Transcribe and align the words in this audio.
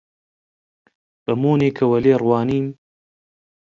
بە 1.23 1.33
مۆنێکەوە 1.41 1.97
لێی 2.03 2.19
ڕوانیم: 2.23 2.67